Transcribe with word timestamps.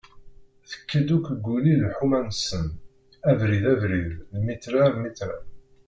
Tekka-d 0.69 1.09
akk 1.15 1.27
Guli 1.45 1.75
lḥuma-nsen, 1.83 2.67
abrid 3.29 3.65
abrid, 3.73 4.09
lmitra 4.35 4.83
lmitra. 4.93 5.37